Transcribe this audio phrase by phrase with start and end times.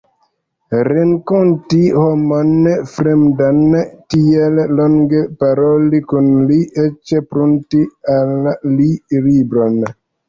[0.85, 2.49] Renkonti homon
[2.93, 3.61] fremdan,
[4.15, 7.83] tiel longe paroli kun li, eĉ prunti
[8.19, 8.49] al
[8.81, 8.89] li
[9.29, 9.79] libron!